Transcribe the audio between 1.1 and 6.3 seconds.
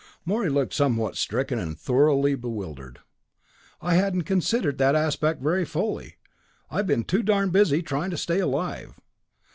stricken, and thoroughly bewildered. "I hadn't considered that aspect very fully;